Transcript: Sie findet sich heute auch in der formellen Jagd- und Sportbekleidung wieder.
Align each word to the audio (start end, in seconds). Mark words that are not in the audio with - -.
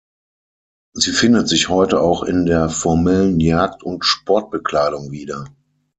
Sie 0.95 1.11
findet 1.11 1.47
sich 1.47 1.69
heute 1.69 2.01
auch 2.01 2.23
in 2.23 2.47
der 2.47 2.69
formellen 2.71 3.39
Jagd- 3.39 3.83
und 3.83 4.03
Sportbekleidung 4.03 5.11
wieder. 5.11 5.45